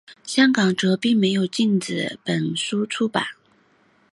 [0.23, 3.23] 香港则并没有禁止本书出版。